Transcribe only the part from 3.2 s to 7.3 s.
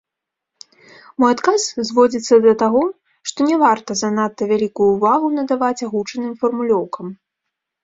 што не варта занадта вялікую ўвагу надаваць агучаным фармулёўкам.